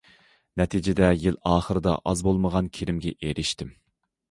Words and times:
نەتىجىدە، 0.61 1.09
يىل 1.25 1.37
ئاخىرىدا 1.51 1.95
ئاز 1.99 2.25
بولمىغان 2.29 2.73
كىرىمگە 2.81 3.15
ئېرىشتىم. 3.21 3.73